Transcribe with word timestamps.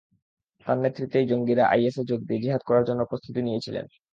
তাঁর 0.65 0.77
নেতৃত্বেই 0.77 1.29
জঙ্গিরা 1.31 1.63
আইএসে 1.73 2.01
যোগ 2.09 2.19
দিয়ে 2.27 2.43
জিহাদ 2.43 2.61
করার 2.65 2.87
জন্য 2.89 3.01
প্রস্তুতি 3.09 3.41
নিয়েছিলেন। 3.43 3.85